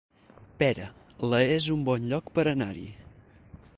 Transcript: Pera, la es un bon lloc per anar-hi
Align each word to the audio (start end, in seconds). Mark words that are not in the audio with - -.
Pera, 0.61 0.87
la 1.33 1.41
es 1.57 1.67
un 1.75 1.83
bon 1.91 2.09
lloc 2.15 2.33
per 2.39 2.47
anar-hi 2.53 2.87